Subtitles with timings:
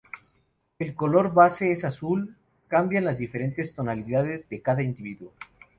[0.79, 2.35] El color base es azul,
[2.67, 5.31] cambian las diferentes tonalidades de cada individuo.